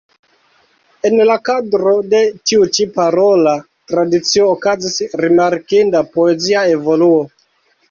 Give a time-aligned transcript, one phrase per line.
[1.09, 3.55] En la kadro de tiu ĉi parola
[3.93, 7.25] tradicio okazis rimarkinda poezia evoluo.